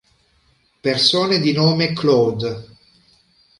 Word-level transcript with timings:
Persone 0.81 1.37
di 1.39 1.53
nome 1.53 1.93
Claude 1.93 2.77